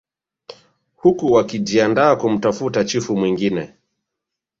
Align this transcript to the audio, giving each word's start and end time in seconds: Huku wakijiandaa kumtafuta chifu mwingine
Huku 0.95 1.31
wakijiandaa 1.31 2.15
kumtafuta 2.15 2.83
chifu 2.85 3.17
mwingine 3.17 3.73